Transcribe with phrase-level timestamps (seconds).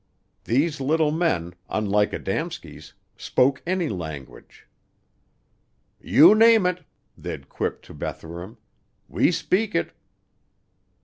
[0.45, 4.65] These little men, unlike Adamski's, spoke any language.
[6.01, 6.85] "You name it,"
[7.15, 8.57] they'd quipped to Bethurum,
[9.07, 9.93] "we speak it."